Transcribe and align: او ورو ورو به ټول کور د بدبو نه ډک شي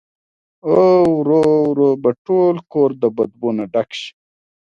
او 0.71 1.01
ورو 1.19 1.41
ورو 1.69 1.89
به 2.01 2.11
ټول 2.25 2.55
کور 2.71 2.89
د 3.01 3.03
بدبو 3.17 3.49
نه 3.57 3.65
ډک 3.73 3.89
شي 3.99 4.09